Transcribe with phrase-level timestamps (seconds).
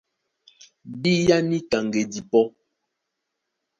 [1.01, 2.45] Bíá níka ŋgedi pɔ́!